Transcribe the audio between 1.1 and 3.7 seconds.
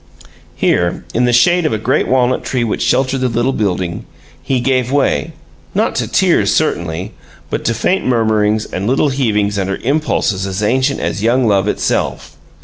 in the shade of a great walnut tree which sheltered the little